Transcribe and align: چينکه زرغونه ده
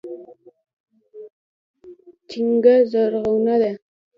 چينکه 2.29 2.75
زرغونه 2.91 3.55
ده 3.61 3.71